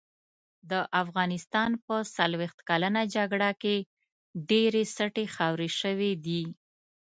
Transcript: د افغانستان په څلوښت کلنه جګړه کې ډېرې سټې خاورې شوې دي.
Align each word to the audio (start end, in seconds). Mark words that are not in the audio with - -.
د 0.71 0.73
افغانستان 1.01 1.69
په 1.85 1.95
څلوښت 2.15 2.59
کلنه 2.69 3.01
جګړه 3.15 3.49
کې 3.61 3.75
ډېرې 4.49 4.83
سټې 4.95 5.25
خاورې 5.35 5.69
شوې 5.79 6.11
دي. 6.25 6.43